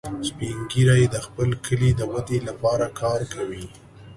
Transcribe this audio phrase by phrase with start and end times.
[0.27, 3.65] سپین ږیری د خپل کلي د ودې لپاره کار کوي